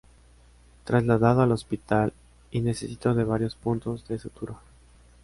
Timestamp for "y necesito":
2.49-3.13